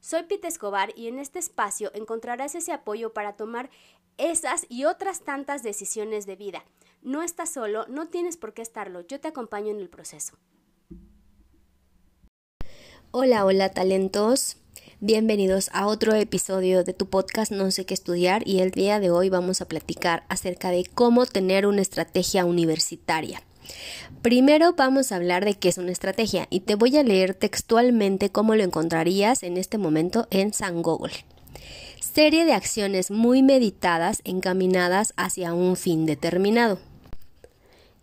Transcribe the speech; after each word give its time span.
Soy 0.00 0.22
Pete 0.24 0.48
Escobar 0.48 0.92
y 0.96 1.08
en 1.08 1.18
este 1.18 1.38
espacio 1.38 1.90
encontrarás 1.92 2.54
ese 2.54 2.72
apoyo 2.72 3.12
para 3.12 3.34
tomar 3.34 3.68
esas 4.16 4.66
y 4.68 4.84
otras 4.84 5.22
tantas 5.22 5.62
decisiones 5.62 6.24
de 6.24 6.36
vida. 6.36 6.64
No 7.02 7.22
estás 7.22 7.52
solo, 7.52 7.86
no 7.88 8.08
tienes 8.08 8.36
por 8.36 8.54
qué 8.54 8.62
estarlo, 8.62 9.00
yo 9.02 9.20
te 9.20 9.28
acompaño 9.28 9.70
en 9.70 9.80
el 9.80 9.88
proceso. 9.88 10.36
Hola, 13.10 13.44
hola 13.44 13.70
talentos. 13.70 14.58
Bienvenidos 15.00 15.70
a 15.72 15.86
otro 15.86 16.14
episodio 16.14 16.84
de 16.84 16.92
tu 16.92 17.08
podcast 17.08 17.50
No 17.50 17.70
sé 17.70 17.86
qué 17.86 17.94
estudiar 17.94 18.46
y 18.46 18.60
el 18.60 18.70
día 18.70 19.00
de 19.00 19.10
hoy 19.10 19.28
vamos 19.28 19.60
a 19.60 19.68
platicar 19.68 20.24
acerca 20.28 20.70
de 20.70 20.84
cómo 20.94 21.26
tener 21.26 21.66
una 21.66 21.82
estrategia 21.82 22.44
universitaria. 22.44 23.42
Primero 24.22 24.74
vamos 24.74 25.12
a 25.12 25.16
hablar 25.16 25.44
de 25.44 25.54
qué 25.54 25.68
es 25.68 25.78
una 25.78 25.92
estrategia 25.92 26.46
y 26.50 26.60
te 26.60 26.74
voy 26.74 26.96
a 26.96 27.02
leer 27.02 27.34
textualmente 27.34 28.30
cómo 28.30 28.54
lo 28.54 28.62
encontrarías 28.62 29.42
en 29.42 29.56
este 29.56 29.78
momento 29.78 30.26
en 30.30 30.52
San 30.52 30.82
Google 30.82 31.12
serie 32.18 32.44
de 32.44 32.52
acciones 32.52 33.12
muy 33.12 33.44
meditadas 33.44 34.22
encaminadas 34.24 35.14
hacia 35.16 35.54
un 35.54 35.76
fin 35.76 36.04
determinado. 36.04 36.80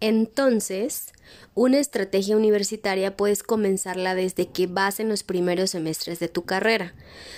Entonces, 0.02 1.14
una 1.54 1.80
estrategia 1.80 2.36
universitaria 2.36 3.16
puedes 3.16 3.44
comenzarla 3.44 4.14
desde 4.14 4.48
que 4.48 4.68
vas 4.68 5.00
en 5.00 5.10
los 5.10 5.24
primeros 5.24 5.72
semestres 5.72 6.20
de 6.20 6.28
tu 6.28 6.44
carrera. 6.44 6.94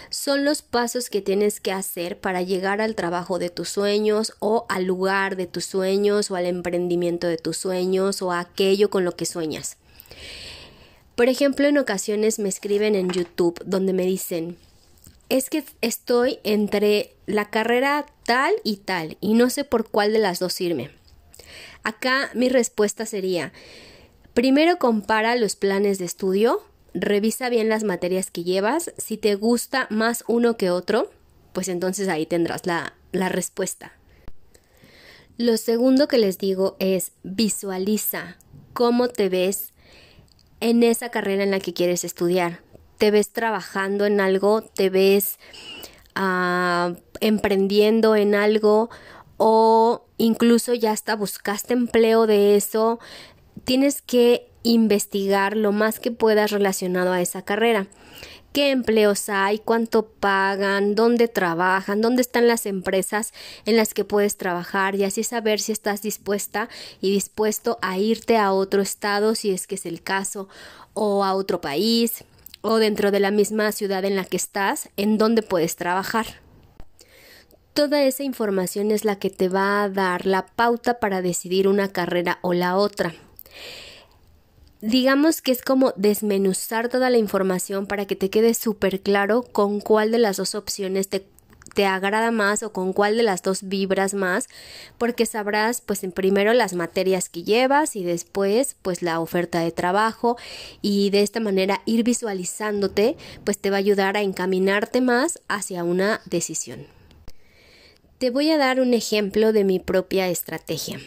Son 0.09 0.43
los 0.43 0.61
pasos 0.63 1.09
que 1.09 1.21
tienes 1.21 1.59
que 1.59 1.71
hacer 1.71 2.19
para 2.19 2.41
llegar 2.41 2.81
al 2.81 2.95
trabajo 2.95 3.39
de 3.39 3.49
tus 3.49 3.69
sueños 3.69 4.33
o 4.39 4.65
al 4.69 4.85
lugar 4.85 5.35
de 5.35 5.45
tus 5.45 5.65
sueños 5.65 6.31
o 6.31 6.35
al 6.35 6.45
emprendimiento 6.45 7.27
de 7.27 7.37
tus 7.37 7.57
sueños 7.57 8.21
o 8.21 8.31
a 8.31 8.39
aquello 8.39 8.89
con 8.89 9.05
lo 9.05 9.15
que 9.15 9.25
sueñas. 9.25 9.77
Por 11.15 11.29
ejemplo, 11.29 11.67
en 11.67 11.77
ocasiones 11.77 12.39
me 12.39 12.49
escriben 12.49 12.95
en 12.95 13.09
YouTube 13.09 13.61
donde 13.65 13.93
me 13.93 14.05
dicen, 14.05 14.57
es 15.29 15.49
que 15.49 15.63
estoy 15.81 16.39
entre 16.43 17.13
la 17.25 17.49
carrera 17.49 18.05
tal 18.25 18.53
y 18.63 18.77
tal 18.77 19.17
y 19.19 19.33
no 19.33 19.49
sé 19.49 19.63
por 19.63 19.89
cuál 19.89 20.13
de 20.13 20.19
las 20.19 20.39
dos 20.39 20.59
irme. 20.61 20.91
Acá 21.83 22.29
mi 22.33 22.49
respuesta 22.49 23.05
sería, 23.05 23.53
primero 24.33 24.77
compara 24.77 25.35
los 25.35 25.55
planes 25.55 25.99
de 25.99 26.05
estudio, 26.05 26.61
revisa 26.93 27.49
bien 27.49 27.69
las 27.69 27.83
materias 27.83 28.31
que 28.31 28.43
llevas, 28.43 28.93
si 28.97 29.17
te 29.17 29.35
gusta 29.35 29.87
más 29.89 30.23
uno 30.27 30.57
que 30.57 30.69
otro, 30.69 31.11
pues 31.53 31.67
entonces 31.67 32.07
ahí 32.07 32.25
tendrás 32.25 32.65
la, 32.65 32.93
la 33.11 33.29
respuesta. 33.29 33.93
Lo 35.37 35.57
segundo 35.57 36.07
que 36.07 36.17
les 36.17 36.39
digo 36.39 36.75
es 36.79 37.11
visualiza 37.23 38.37
cómo 38.73 39.07
te 39.07 39.29
ves 39.29 39.71
en 40.59 40.83
esa 40.83 41.09
carrera 41.09 41.43
en 41.43 41.51
la 41.51 41.59
que 41.59 41.73
quieres 41.73 42.03
estudiar. 42.03 42.61
Te 42.97 43.11
ves 43.11 43.29
trabajando 43.29 44.05
en 44.05 44.19
algo, 44.19 44.63
te 44.63 44.89
ves 44.89 45.37
ah, 46.15 46.95
emprendiendo 47.19 48.15
en 48.15 48.33
algo 48.33 48.89
o 49.37 50.05
incluso 50.17 50.73
ya 50.73 50.91
hasta 50.91 51.15
buscaste 51.15 51.73
empleo 51.73 52.27
de 52.27 52.55
eso, 52.55 52.99
tienes 53.63 54.01
que 54.01 54.49
investigar 54.63 55.55
lo 55.55 55.71
más 55.71 55.99
que 55.99 56.11
puedas 56.11 56.51
relacionado 56.51 57.11
a 57.11 57.21
esa 57.21 57.43
carrera. 57.43 57.87
¿Qué 58.53 58.71
empleos 58.71 59.29
hay? 59.29 59.59
¿Cuánto 59.59 60.07
pagan? 60.07 60.95
¿Dónde 60.95 61.27
trabajan? 61.27 62.01
¿Dónde 62.01 62.21
están 62.21 62.47
las 62.47 62.65
empresas 62.65 63.33
en 63.65 63.77
las 63.77 63.93
que 63.93 64.03
puedes 64.03 64.35
trabajar? 64.35 64.95
Y 64.95 65.03
así 65.03 65.23
saber 65.23 65.59
si 65.59 65.71
estás 65.71 66.01
dispuesta 66.01 66.67
y 66.99 67.11
dispuesto 67.11 67.77
a 67.81 67.99
irte 67.99 68.37
a 68.37 68.51
otro 68.53 68.81
estado, 68.81 69.35
si 69.35 69.51
es 69.51 69.67
que 69.67 69.75
es 69.75 69.85
el 69.85 70.01
caso, 70.01 70.49
o 70.95 71.23
a 71.23 71.35
otro 71.35 71.61
país 71.61 72.23
o 72.61 72.77
dentro 72.77 73.11
de 73.11 73.19
la 73.19 73.31
misma 73.31 73.71
ciudad 73.71 74.03
en 74.03 74.15
la 74.15 74.25
que 74.25 74.37
estás, 74.37 74.89
en 74.97 75.17
donde 75.17 75.43
puedes 75.43 75.75
trabajar. 75.75 76.46
Toda 77.77 78.01
esa 78.01 78.23
información 78.23 78.89
es 78.89 79.05
la 79.05 79.19
que 79.19 79.29
te 79.29 79.49
va 79.49 79.83
a 79.83 79.87
dar 79.87 80.25
la 80.25 80.47
pauta 80.47 80.99
para 80.99 81.21
decidir 81.21 81.67
una 81.67 81.89
carrera 81.89 82.39
o 82.41 82.55
la 82.55 82.75
otra. 82.75 83.13
Digamos 84.81 85.43
que 85.43 85.51
es 85.51 85.61
como 85.61 85.93
desmenuzar 85.95 86.89
toda 86.89 87.11
la 87.11 87.19
información 87.19 87.85
para 87.85 88.07
que 88.07 88.15
te 88.15 88.31
quede 88.31 88.55
súper 88.55 89.01
claro 89.01 89.43
con 89.43 89.79
cuál 89.79 90.09
de 90.09 90.17
las 90.17 90.37
dos 90.37 90.55
opciones 90.55 91.07
te 91.07 91.27
te 91.75 91.85
agrada 91.85 92.31
más 92.31 92.63
o 92.63 92.73
con 92.73 92.93
cuál 92.93 93.17
de 93.17 93.21
las 93.21 93.43
dos 93.43 93.61
vibras 93.61 94.15
más, 94.15 94.47
porque 94.97 95.27
sabrás 95.27 95.81
pues 95.81 96.03
en 96.03 96.11
primero 96.11 96.53
las 96.53 96.73
materias 96.73 97.29
que 97.29 97.43
llevas 97.43 97.95
y 97.95 98.03
después 98.03 98.75
pues 98.81 99.03
la 99.03 99.19
oferta 99.19 99.59
de 99.59 99.71
trabajo 99.71 100.37
y 100.81 101.11
de 101.11 101.21
esta 101.21 101.39
manera 101.39 101.83
ir 101.85 102.03
visualizándote 102.03 103.17
pues 103.43 103.59
te 103.59 103.69
va 103.69 103.75
a 103.75 103.79
ayudar 103.79 104.17
a 104.17 104.23
encaminarte 104.23 105.01
más 105.01 105.39
hacia 105.47 105.83
una 105.83 106.21
decisión. 106.25 106.96
Te 108.17 108.31
voy 108.31 108.49
a 108.49 108.57
dar 108.57 108.79
un 108.79 108.95
ejemplo 108.95 109.53
de 109.53 109.63
mi 109.63 109.77
propia 109.77 110.27
estrategia. 110.27 110.99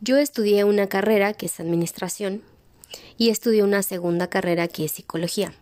Yo 0.00 0.16
estudié 0.16 0.64
una 0.64 0.86
carrera 0.86 1.34
que 1.34 1.44
es 1.44 1.60
administración 1.60 2.40
y 3.18 3.28
estudié 3.28 3.62
una 3.62 3.82
segunda 3.82 4.28
carrera 4.28 4.66
que 4.66 4.86
es 4.86 4.92
psicología. 4.92 5.52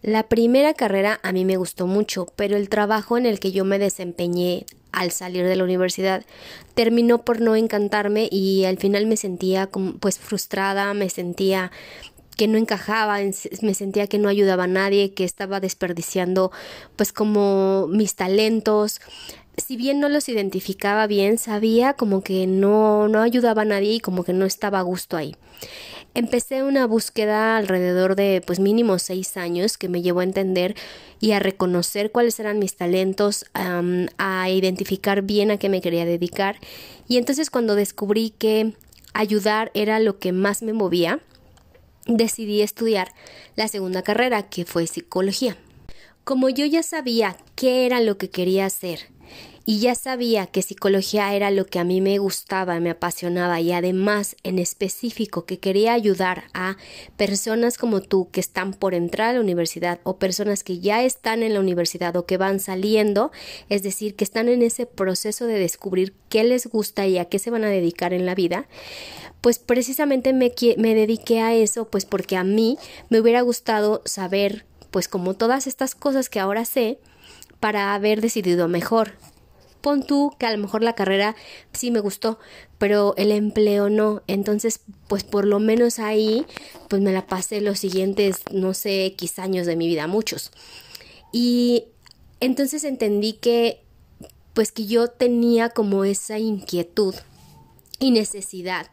La 0.00 0.28
primera 0.28 0.74
carrera 0.74 1.18
a 1.24 1.32
mí 1.32 1.44
me 1.44 1.56
gustó 1.56 1.88
mucho, 1.88 2.26
pero 2.36 2.56
el 2.56 2.68
trabajo 2.68 3.18
en 3.18 3.26
el 3.26 3.40
que 3.40 3.50
yo 3.50 3.64
me 3.64 3.80
desempeñé 3.80 4.64
al 4.92 5.10
salir 5.10 5.44
de 5.44 5.56
la 5.56 5.64
universidad 5.64 6.24
terminó 6.74 7.24
por 7.24 7.40
no 7.40 7.56
encantarme 7.56 8.28
y 8.30 8.66
al 8.66 8.78
final 8.78 9.06
me 9.06 9.16
sentía 9.16 9.68
pues 9.98 10.20
frustrada, 10.20 10.94
me 10.94 11.10
sentía 11.10 11.72
que 12.40 12.48
no 12.48 12.56
encajaba, 12.56 13.18
me 13.60 13.74
sentía 13.74 14.06
que 14.06 14.18
no 14.18 14.30
ayudaba 14.30 14.64
a 14.64 14.66
nadie, 14.66 15.12
que 15.12 15.24
estaba 15.24 15.60
desperdiciando 15.60 16.50
pues 16.96 17.12
como 17.12 17.86
mis 17.88 18.14
talentos. 18.14 19.02
Si 19.58 19.76
bien 19.76 20.00
no 20.00 20.08
los 20.08 20.26
identificaba 20.30 21.06
bien, 21.06 21.36
sabía 21.36 21.92
como 21.92 22.22
que 22.22 22.46
no, 22.46 23.08
no 23.08 23.20
ayudaba 23.20 23.60
a 23.60 23.66
nadie 23.66 23.92
y 23.92 24.00
como 24.00 24.24
que 24.24 24.32
no 24.32 24.46
estaba 24.46 24.78
a 24.78 24.82
gusto 24.82 25.18
ahí. 25.18 25.36
Empecé 26.14 26.62
una 26.62 26.86
búsqueda 26.86 27.58
alrededor 27.58 28.16
de 28.16 28.42
pues 28.46 28.58
mínimo 28.58 28.98
seis 28.98 29.36
años 29.36 29.76
que 29.76 29.90
me 29.90 30.00
llevó 30.00 30.20
a 30.20 30.24
entender 30.24 30.76
y 31.20 31.32
a 31.32 31.40
reconocer 31.40 32.10
cuáles 32.10 32.40
eran 32.40 32.58
mis 32.58 32.74
talentos, 32.74 33.44
a 33.52 34.48
identificar 34.48 35.20
bien 35.20 35.50
a 35.50 35.58
qué 35.58 35.68
me 35.68 35.82
quería 35.82 36.06
dedicar 36.06 36.56
y 37.06 37.18
entonces 37.18 37.50
cuando 37.50 37.74
descubrí 37.74 38.30
que 38.30 38.72
ayudar 39.12 39.70
era 39.74 40.00
lo 40.00 40.18
que 40.18 40.32
más 40.32 40.62
me 40.62 40.72
movía, 40.72 41.20
decidí 42.16 42.62
estudiar 42.62 43.12
la 43.56 43.68
segunda 43.68 44.02
carrera 44.02 44.48
que 44.48 44.64
fue 44.64 44.86
psicología. 44.86 45.56
Como 46.24 46.48
yo 46.48 46.66
ya 46.66 46.82
sabía 46.82 47.36
qué 47.56 47.86
era 47.86 48.00
lo 48.00 48.18
que 48.18 48.30
quería 48.30 48.66
hacer 48.66 49.08
y 49.66 49.80
ya 49.80 49.94
sabía 49.94 50.46
que 50.46 50.62
psicología 50.62 51.34
era 51.34 51.50
lo 51.50 51.66
que 51.66 51.78
a 51.78 51.84
mí 51.84 52.00
me 52.00 52.18
gustaba, 52.18 52.80
me 52.80 52.90
apasionaba 52.90 53.60
y 53.60 53.72
además 53.72 54.36
en 54.42 54.58
específico 54.58 55.44
que 55.44 55.58
quería 55.58 55.92
ayudar 55.92 56.44
a 56.54 56.76
personas 57.16 57.76
como 57.76 58.00
tú 58.00 58.30
que 58.30 58.40
están 58.40 58.72
por 58.72 58.94
entrar 58.94 59.30
a 59.30 59.32
la 59.34 59.40
universidad 59.40 60.00
o 60.02 60.18
personas 60.18 60.64
que 60.64 60.80
ya 60.80 61.02
están 61.04 61.42
en 61.42 61.54
la 61.54 61.60
universidad 61.60 62.16
o 62.16 62.26
que 62.26 62.38
van 62.38 62.58
saliendo, 62.58 63.30
es 63.68 63.82
decir, 63.82 64.16
que 64.16 64.24
están 64.24 64.48
en 64.48 64.62
ese 64.62 64.86
proceso 64.86 65.46
de 65.46 65.58
descubrir 65.58 66.14
qué 66.28 66.42
les 66.42 66.66
gusta 66.66 67.06
y 67.06 67.18
a 67.18 67.26
qué 67.26 67.38
se 67.38 67.50
van 67.50 67.64
a 67.64 67.68
dedicar 67.68 68.12
en 68.14 68.26
la 68.26 68.34
vida, 68.34 68.66
pues 69.40 69.58
precisamente 69.58 70.32
me, 70.32 70.52
me 70.78 70.94
dediqué 70.94 71.40
a 71.40 71.54
eso, 71.54 71.88
pues 71.88 72.04
porque 72.06 72.36
a 72.36 72.44
mí 72.44 72.78
me 73.08 73.20
hubiera 73.20 73.42
gustado 73.42 74.02
saber, 74.04 74.64
pues 74.90 75.08
como 75.08 75.34
todas 75.34 75.66
estas 75.66 75.94
cosas 75.94 76.28
que 76.28 76.40
ahora 76.40 76.64
sé, 76.64 76.98
para 77.58 77.94
haber 77.94 78.22
decidido 78.22 78.68
mejor, 78.68 79.12
pon 79.80 80.02
tú 80.02 80.34
que 80.38 80.46
a 80.46 80.52
lo 80.52 80.58
mejor 80.58 80.82
la 80.82 80.94
carrera 80.94 81.36
sí 81.72 81.90
me 81.90 82.00
gustó, 82.00 82.38
pero 82.78 83.14
el 83.16 83.32
empleo 83.32 83.90
no. 83.90 84.22
Entonces, 84.26 84.80
pues 85.08 85.24
por 85.24 85.46
lo 85.46 85.58
menos 85.58 85.98
ahí, 85.98 86.46
pues 86.88 87.02
me 87.02 87.12
la 87.12 87.26
pasé 87.26 87.60
los 87.60 87.78
siguientes, 87.78 88.40
no 88.52 88.74
sé, 88.74 89.06
X 89.06 89.38
años 89.38 89.66
de 89.66 89.76
mi 89.76 89.86
vida, 89.86 90.06
muchos. 90.06 90.50
Y 91.32 91.84
entonces 92.40 92.84
entendí 92.84 93.34
que, 93.34 93.82
pues 94.54 94.72
que 94.72 94.86
yo 94.86 95.08
tenía 95.08 95.70
como 95.70 96.04
esa 96.04 96.38
inquietud 96.38 97.14
y 98.00 98.10
necesidad 98.10 98.86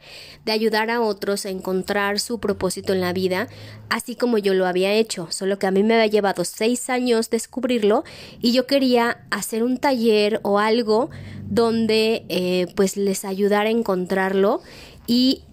de 0.45 0.51
ayudar 0.51 0.91
a 0.91 1.01
otros 1.01 1.45
a 1.45 1.49
encontrar 1.49 2.19
su 2.19 2.39
propósito 2.39 2.93
en 2.93 3.01
la 3.01 3.13
vida, 3.13 3.47
así 3.89 4.15
como 4.15 4.37
yo 4.37 4.53
lo 4.53 4.67
había 4.67 4.93
hecho, 4.93 5.31
solo 5.31 5.57
que 5.57 5.65
a 5.65 5.71
mí 5.71 5.81
me 5.81 5.95
había 5.95 6.07
llevado 6.07 6.43
seis 6.43 6.89
años 6.89 7.29
descubrirlo 7.29 8.03
y 8.41 8.51
yo 8.51 8.67
quería 8.67 9.25
hacer 9.31 9.63
un 9.63 9.77
taller 9.77 10.41
o 10.43 10.59
algo 10.59 11.09
donde 11.49 12.25
eh, 12.27 12.67
pues 12.75 12.97
les 12.97 13.23
ayudara 13.23 13.69
a 13.69 13.71
encontrarlo 13.71 14.61
y 15.07 15.43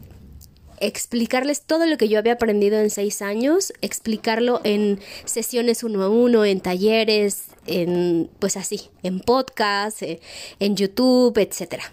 explicarles 0.81 1.63
todo 1.63 1.87
lo 1.87 1.97
que 1.97 2.09
yo 2.09 2.19
había 2.19 2.33
aprendido 2.35 2.79
en 2.79 2.91
seis 2.91 3.23
años, 3.23 3.73
explicarlo 3.81 4.61
en 4.65 4.99
sesiones 5.25 5.85
uno 5.85 6.03
a 6.03 6.09
uno, 6.09 6.45
en 6.45 6.61
talleres, 6.61 7.45
en 7.67 8.29
pues 8.41 8.57
así, 8.57 8.91
en 9.05 9.21
podcast, 9.21 10.03
eh, 10.03 10.21
en 10.59 10.75
YouTube, 10.75 11.39
etcétera. 11.39 11.85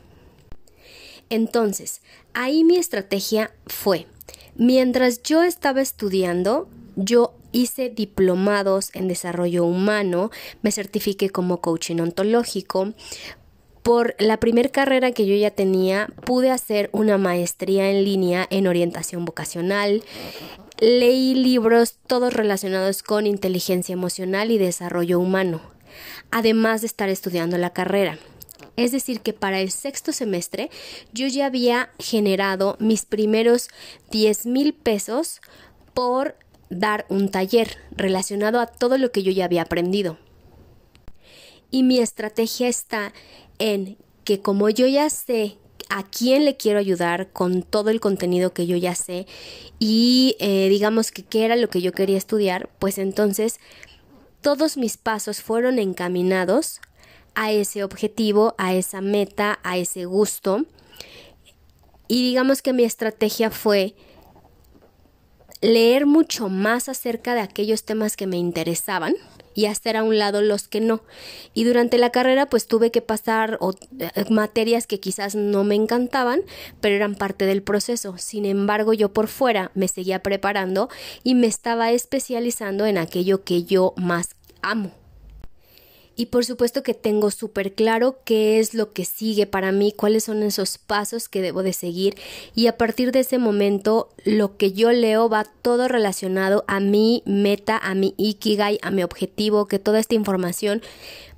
Entonces, 1.32 2.02
ahí 2.34 2.66
mi 2.66 2.76
estrategia 2.76 3.52
fue, 3.66 4.06
mientras 4.56 5.24
yo 5.24 5.44
estaba 5.44 5.80
estudiando, 5.80 6.68
yo 6.98 7.34
hice 7.54 7.90
diplomados 7.90 8.92
en 8.94 9.08
desarrollo 9.08 9.64
humano, 9.64 10.30
me 10.62 10.74
certifiqué 10.74 11.30
como 11.30 11.62
coaching 11.62 12.02
ontológico. 12.02 12.94
Por 13.82 14.14
la 14.20 14.42
primera 14.42 14.68
carrera 14.68 15.14
que 15.14 15.26
yo 15.26 15.34
ya 15.36 15.52
tenía, 15.52 16.10
pude 16.26 16.52
hacer 16.52 16.90
una 16.92 17.18
maestría 17.18 17.90
en 17.90 18.04
línea 18.04 18.46
en 18.50 18.68
orientación 18.68 19.24
vocacional. 19.24 20.04
Leí 20.82 21.34
libros 21.34 21.98
todos 22.08 22.34
relacionados 22.34 23.04
con 23.04 23.26
inteligencia 23.26 23.94
emocional 23.94 24.52
y 24.52 24.58
desarrollo 24.58 25.18
humano, 25.18 25.62
además 26.30 26.82
de 26.82 26.88
estar 26.88 27.08
estudiando 27.08 27.58
la 27.58 27.70
carrera. 27.70 28.20
Es 28.82 28.92
decir, 28.92 29.22
que 29.22 29.32
para 29.32 29.60
el 29.60 29.70
sexto 29.70 30.12
semestre 30.12 30.72
yo 31.14 31.28
ya 31.28 31.46
había 31.46 31.92
generado 32.00 32.78
mis 32.80 33.06
primeros 33.06 33.70
10 34.10 34.48
mil 34.48 34.74
pesos 34.74 35.40
por 35.94 36.36
dar 36.72 37.06
un 37.08 37.30
taller 37.30 37.78
relacionado 37.92 38.60
a 38.60 38.66
todo 38.66 38.98
lo 38.98 39.12
que 39.12 39.22
yo 39.22 39.32
ya 39.32 39.46
había 39.46 39.62
aprendido. 39.62 40.18
Y 41.70 41.84
mi 41.84 42.00
estrategia 42.00 42.68
está 42.68 43.14
en 43.60 43.98
que 44.24 44.42
como 44.42 44.68
yo 44.70 44.88
ya 44.88 45.12
sé 45.12 45.58
a 45.90 46.02
quién 46.02 46.44
le 46.46 46.58
quiero 46.58 46.80
ayudar 46.80 47.32
con 47.32 47.62
todo 47.62 47.92
el 47.92 48.00
contenido 48.00 48.52
que 48.52 48.66
yo 48.66 48.78
ya 48.78 48.96
sé 48.96 49.28
y 49.78 50.38
eh, 50.40 50.70
digamos 50.70 51.12
que 51.12 51.22
qué 51.22 51.46
era 51.46 51.56
lo 51.56 51.70
que 51.70 51.82
yo 51.82 51.92
quería 51.92 52.18
estudiar, 52.18 52.68
pues 52.80 52.98
entonces 52.98 53.60
todos 54.42 54.76
mis 54.76 54.98
pasos 54.98 55.44
fueron 55.44 55.78
encaminados 55.78 56.82
a 57.36 57.52
ese 57.52 57.84
objetivo, 57.84 58.56
a 58.58 58.74
esa 58.74 59.02
meta, 59.02 59.60
a 59.64 59.78
ese 59.78 60.06
gusto. 60.06 60.66
Y 62.08 62.24
digamos 62.24 62.62
que 62.62 62.74
mi 62.74 62.84
estrategia 62.84 63.52
fue 63.52 63.96
leer 65.62 66.06
mucho 66.06 66.50
más 66.50 66.90
acerca 66.90 67.36
de 67.36 67.42
aquellos 67.42 67.84
temas 67.84 68.18
que 68.18 68.28
me 68.28 68.38
interesaban 68.38 69.14
y 69.54 69.66
hacer 69.66 69.98
a 69.98 70.04
un 70.04 70.18
lado 70.18 70.42
los 70.42 70.68
que 70.68 70.82
no. 70.82 71.04
Y 71.54 71.64
durante 71.64 71.98
la 71.98 72.10
carrera 72.10 72.48
pues 72.48 72.68
tuve 72.68 72.92
que 72.92 73.02
pasar 73.02 73.60
eh, 74.00 74.10
materias 74.30 74.88
que 74.88 75.00
quizás 75.00 75.36
no 75.36 75.64
me 75.64 75.76
encantaban, 75.76 76.42
pero 76.80 76.96
eran 76.96 77.16
parte 77.16 77.46
del 77.46 77.62
proceso. 77.62 78.18
Sin 78.18 78.46
embargo, 78.46 78.94
yo 78.94 79.14
por 79.14 79.28
fuera 79.28 79.72
me 79.76 79.88
seguía 79.88 80.24
preparando 80.24 80.90
y 81.24 81.36
me 81.36 81.48
estaba 81.48 81.92
especializando 81.92 82.86
en 82.86 82.98
aquello 82.98 83.44
que 83.44 83.64
yo 83.64 83.94
más 83.98 84.36
amo 84.62 85.01
y 86.22 86.28
por 86.28 86.46
supuesto 86.46 86.84
que 86.84 86.94
tengo 86.94 87.32
súper 87.32 87.74
claro 87.74 88.20
qué 88.26 88.60
es 88.60 88.76
lo 88.76 88.94
que 88.94 89.06
sigue 89.06 89.48
para 89.48 89.72
mí, 89.72 89.92
cuáles 89.92 90.26
son 90.26 90.44
esos 90.44 90.78
pasos 90.78 91.28
que 91.28 91.42
debo 91.42 91.64
de 91.64 91.74
seguir 91.74 92.16
y 92.54 92.68
a 92.68 92.78
partir 92.78 93.12
de 93.12 93.22
ese 93.22 93.40
momento 93.40 94.08
lo 94.24 94.56
que 94.56 94.72
yo 94.72 94.92
leo 94.92 95.30
va 95.30 95.48
todo 95.64 95.88
relacionado 95.88 96.64
a 96.68 96.80
mi 96.80 97.24
meta, 97.26 97.76
a 97.76 97.96
mi 97.96 98.14
ikigai, 98.18 98.78
a 98.84 98.92
mi 98.92 99.02
objetivo, 99.02 99.66
que 99.66 99.80
toda 99.80 100.00
esta 100.00 100.14
información 100.14 100.84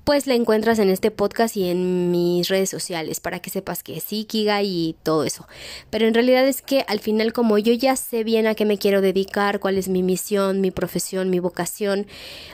pues 0.04 0.28
la 0.28 0.36
encuentras 0.36 0.80
en 0.80 0.90
este 0.90 1.12
podcast 1.12 1.56
y 1.56 1.70
en 1.70 2.12
mis 2.12 2.50
redes 2.50 2.70
sociales 2.70 3.20
para 3.20 3.40
que 3.40 3.50
sepas 3.50 3.84
que 3.84 3.98
es 3.98 4.12
Ikigai 4.12 4.68
y 4.68 4.96
todo 5.04 5.24
eso. 5.24 5.48
Pero 5.90 6.08
en 6.08 6.14
realidad 6.14 6.46
es 6.48 6.62
que 6.62 6.84
al 6.88 7.00
final 7.00 7.32
como 7.32 7.58
yo 7.58 7.74
ya 7.74 7.96
sé 7.96 8.24
bien 8.24 8.48
a 8.48 8.56
qué 8.56 8.66
me 8.66 8.78
quiero 8.78 9.02
dedicar, 9.02 9.60
cuál 9.60 9.78
es 9.78 9.88
mi 9.88 10.04
misión, 10.04 10.62
mi 10.62 10.72
profesión, 10.72 11.30
mi 11.30 11.40
vocación, 11.40 12.08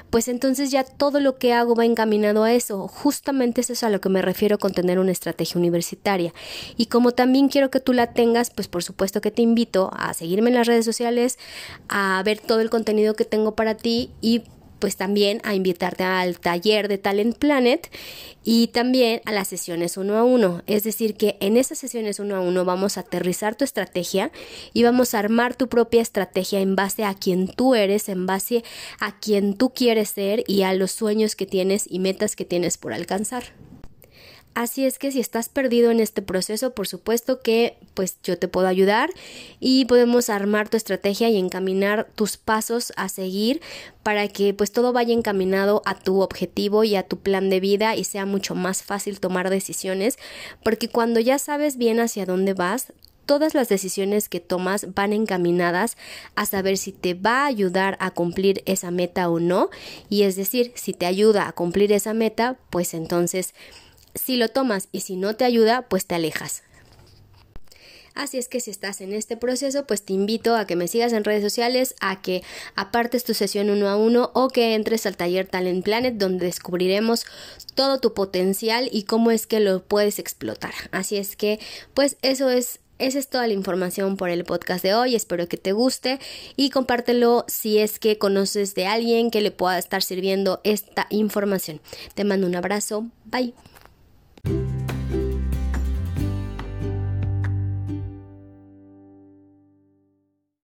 pues 0.10 0.28
entonces 0.28 0.72
ya 0.72 0.84
todo 0.84 1.19
lo 1.19 1.38
que 1.38 1.54
hago 1.54 1.75
va 1.75 1.86
encaminado 1.86 2.44
a 2.44 2.54
eso. 2.54 2.88
Justamente 2.88 3.62
eso 3.62 3.74
es 3.74 3.84
a 3.84 3.90
lo 3.90 4.00
que 4.01 4.10
me 4.10 4.22
refiero 4.22 4.60
con 4.60 4.74
tener 4.74 5.00
una 5.00 5.12
estrategia 5.12 5.60
universitaria. 5.60 6.34
Y 6.78 6.86
como 6.88 7.12
también 7.12 7.50
quiero 7.50 7.72
que 7.72 7.80
tú 7.80 7.94
la 7.94 8.13
tengas, 8.13 8.51
pues 8.51 8.68
por 8.68 8.84
supuesto 8.84 9.22
que 9.22 9.31
te 9.31 9.42
invito 9.42 9.92
a 9.94 10.13
seguirme 10.13 10.50
en 10.50 10.56
las 10.56 10.68
redes 10.68 10.86
sociales, 10.86 11.38
a 11.88 12.22
ver 12.24 12.40
todo 12.40 12.60
el 12.60 12.69
contenido 12.69 13.16
que 13.16 13.25
tengo 13.25 13.56
para 13.56 13.75
ti 13.75 14.12
y 14.22 14.44
pues 14.80 14.96
también 14.96 15.42
a 15.44 15.56
invitarte 15.56 16.04
al 16.04 16.40
taller 16.40 16.88
de 16.88 16.98
Talent 16.98 17.38
Planet 17.38 17.90
y 18.44 18.68
también 18.68 19.22
a 19.26 19.31
las 19.31 19.48
sesiones 19.48 19.98
uno 19.98 20.18
a 20.18 20.24
uno. 20.24 20.64
Es 20.66 20.84
decir, 20.84 21.16
que 21.16 21.38
en 21.40 21.58
esas 21.58 21.78
sesiones 21.78 22.20
uno 22.20 22.36
a 22.36 22.42
uno 22.42 22.66
vamos 22.66 22.98
a 22.98 23.02
aterrizar 23.02 23.56
tu 23.56 23.64
estrategia 23.64 24.31
y 24.74 24.84
vamos 24.84 25.14
a 25.14 25.20
armar 25.20 25.56
tu 25.56 25.68
propia 25.68 26.02
estrategia 26.02 26.60
en 26.60 26.76
base 26.76 27.04
a 27.04 27.14
quien 27.14 27.48
tú 27.48 27.76
eres, 27.76 28.10
en 28.10 28.26
base 28.26 28.64
a 29.00 29.20
quien 29.20 29.56
tú 29.56 29.72
quieres 29.72 30.10
ser 30.10 30.44
y 30.48 30.64
a 30.64 30.74
los 30.74 30.92
sueños 30.92 31.36
que 31.36 31.46
tienes 31.46 31.86
y 31.90 32.00
metas 32.00 32.36
que 32.36 32.46
tienes 32.46 32.78
por 32.78 32.94
alcanzar. 32.94 33.44
Así 34.60 34.86
es 34.86 35.00
que 35.00 35.10
si 35.10 35.22
estás 35.22 35.48
perdido 35.48 35.90
en 35.90 36.02
este 36.02 36.22
proceso, 36.22 36.74
por 36.74 36.86
supuesto 36.86 37.40
que 37.40 37.78
pues 37.94 38.18
yo 38.24 38.38
te 38.38 38.50
puedo 38.50 38.68
ayudar 38.68 39.10
y 39.62 39.86
podemos 39.86 40.30
armar 40.30 40.68
tu 40.68 40.76
estrategia 40.76 41.30
y 41.30 41.38
encaminar 41.38 42.10
tus 42.16 42.36
pasos 42.36 42.92
a 42.98 43.08
seguir 43.08 43.62
para 44.04 44.28
que 44.28 44.54
pues 44.54 44.74
todo 44.74 44.92
vaya 44.92 45.14
encaminado 45.14 45.82
a 45.86 45.96
tu 45.96 46.20
objetivo 46.20 46.84
y 46.84 46.98
a 46.98 47.04
tu 47.04 47.20
plan 47.20 47.50
de 47.50 47.62
vida 47.62 47.96
y 47.96 48.04
sea 48.04 48.26
mucho 48.26 48.54
más 48.54 48.84
fácil 48.84 49.22
tomar 49.22 49.50
decisiones, 49.50 50.20
porque 50.62 50.90
cuando 50.90 51.22
ya 51.22 51.40
sabes 51.40 51.78
bien 51.78 52.02
hacia 52.02 52.26
dónde 52.26 52.54
vas, 52.54 52.92
todas 53.26 53.54
las 53.54 53.70
decisiones 53.70 54.28
que 54.28 54.42
tomas 54.42 54.94
van 54.94 55.14
encaminadas 55.14 55.96
a 56.36 56.46
saber 56.46 56.78
si 56.78 56.92
te 56.92 57.14
va 57.14 57.44
a 57.44 57.46
ayudar 57.46 57.96
a 58.02 58.12
cumplir 58.12 58.62
esa 58.66 58.92
meta 58.92 59.30
o 59.30 59.40
no, 59.40 59.70
y 60.10 60.24
es 60.24 60.36
decir, 60.36 60.74
si 60.76 60.92
te 60.92 61.06
ayuda 61.06 61.48
a 61.48 61.54
cumplir 61.54 61.94
esa 61.94 62.14
meta, 62.14 62.58
pues 62.70 62.94
entonces 62.94 63.54
si 64.16 64.36
lo 64.38 64.50
tomas 64.50 64.90
y 64.92 65.02
si 65.02 65.16
no 65.16 65.36
te 65.36 65.46
ayuda, 65.46 65.84
pues 65.84 66.06
te 66.06 66.16
alejas. 66.16 66.64
Así 68.16 68.38
es 68.38 68.50
que 68.50 68.60
si 68.60 68.70
estás 68.70 69.00
en 69.00 69.14
este 69.14 69.38
proceso, 69.38 69.86
pues 69.88 70.04
te 70.04 70.12
invito 70.12 70.58
a 70.58 70.68
que 70.68 70.76
me 70.76 70.90
sigas 70.90 71.14
en 71.14 71.24
redes 71.24 71.42
sociales, 71.42 71.96
a 72.02 72.22
que 72.22 72.44
apartes 72.76 73.24
tu 73.24 73.34
sesión 73.34 73.70
uno 73.70 73.88
a 73.88 73.96
uno 73.96 74.32
o 74.34 74.50
que 74.50 74.76
entres 74.76 75.06
al 75.06 75.16
taller 75.16 75.48
Talent 75.48 75.86
Planet 75.86 76.16
donde 76.16 76.48
descubriremos 76.48 77.25
todo 77.75 78.00
tu 78.00 78.13
potencial 78.13 78.89
y 78.92 79.04
cómo 79.04 79.32
es 79.32 79.48
que 79.48 79.62
lo 79.62 79.84
puedes 79.84 80.20
explotar. 80.20 80.74
Así 80.92 81.16
es 81.16 81.38
que, 81.38 81.60
pues 81.94 82.18
eso 82.22 82.50
es 82.50 82.80
esa 82.98 83.18
es 83.18 83.30
toda 83.30 83.48
la 83.48 83.54
información 83.54 84.18
por 84.18 84.30
el 84.30 84.44
podcast 84.44 84.84
de 84.84 84.94
hoy. 84.94 85.16
Espero 85.16 85.48
que 85.48 85.56
te 85.56 85.72
guste 85.72 86.20
y 86.58 86.70
compártelo 86.70 87.46
si 87.48 87.78
es 87.78 87.98
que 87.98 88.18
conoces 88.18 88.75
de 88.75 88.88
alguien 88.88 89.32
que 89.32 89.39
le 89.39 89.51
pueda 89.51 89.80
estar 89.80 90.04
sirviendo 90.04 90.60
esta 90.66 91.08
información. 91.10 91.80
Te 92.13 92.25
mando 92.25 92.46
un 92.46 92.56
abrazo. 92.58 93.06
Bye. 93.24 93.54